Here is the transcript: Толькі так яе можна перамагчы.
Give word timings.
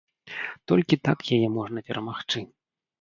Толькі 0.71 0.99
так 1.07 1.19
яе 1.37 1.49
можна 1.59 1.85
перамагчы. 1.91 2.39